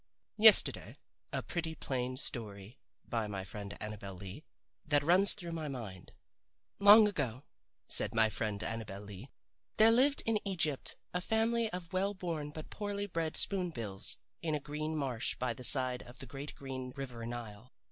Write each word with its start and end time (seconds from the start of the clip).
Yesterday 0.39 0.97
a 1.31 1.43
pretty, 1.43 1.75
plain 1.75 2.17
story 2.17 2.79
by 3.07 3.27
my 3.27 3.43
friend 3.43 3.77
Annabel 3.79 4.15
Lee 4.15 4.43
that 4.83 5.03
runs 5.03 5.35
through 5.35 5.51
my 5.51 5.67
mind. 5.67 6.11
"Long 6.79 7.07
ago," 7.07 7.43
said 7.87 8.15
my 8.15 8.27
friend 8.27 8.63
Annabel 8.63 9.01
Lee, 9.01 9.29
"there 9.77 9.91
lived 9.91 10.23
in 10.25 10.39
Egypt 10.43 10.95
a 11.13 11.21
family 11.21 11.69
of 11.71 11.93
well 11.93 12.15
born 12.15 12.49
but 12.49 12.71
poorly 12.71 13.05
bred 13.05 13.37
Spoon 13.37 13.69
bills 13.69 14.17
in 14.41 14.55
a 14.55 14.59
green 14.59 14.95
marsh 14.97 15.35
by 15.35 15.53
the 15.53 15.63
side 15.63 16.01
of 16.01 16.17
the 16.17 16.25
great 16.25 16.55
green 16.55 16.91
river 16.95 17.23
Nile. 17.27 17.71